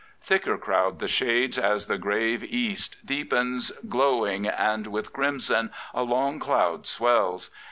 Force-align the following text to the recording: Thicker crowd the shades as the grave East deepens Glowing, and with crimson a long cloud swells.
Thicker 0.19 0.57
crowd 0.57 0.97
the 0.97 1.07
shades 1.07 1.59
as 1.59 1.85
the 1.85 1.99
grave 1.99 2.43
East 2.43 3.05
deepens 3.05 3.69
Glowing, 3.87 4.47
and 4.47 4.87
with 4.87 5.13
crimson 5.13 5.69
a 5.93 6.01
long 6.01 6.39
cloud 6.39 6.87
swells. 6.87 7.51